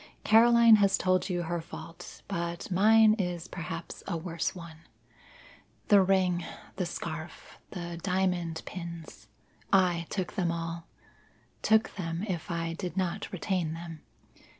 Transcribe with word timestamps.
Caroline 0.23 0.77
has 0.77 0.97
told 0.97 1.29
you 1.29 1.43
her 1.43 1.61
fault, 1.61 2.23
but 2.27 2.71
mine 2.71 3.13
is 3.19 3.47
perhaps 3.47 4.01
a 4.07 4.17
worse 4.17 4.55
one. 4.55 4.77
The 5.89 6.01
ring 6.01 6.43
the 6.77 6.87
scarf 6.87 7.59
the 7.69 7.99
diamond 8.01 8.63
pins 8.65 9.27
I 9.71 10.07
took 10.09 10.33
them 10.33 10.51
all 10.51 10.87
took 11.61 11.97
them 11.97 12.23
if 12.27 12.49
I 12.49 12.73
did 12.73 12.97
not 12.97 13.31
retain 13.31 13.73
them. 13.75 14.01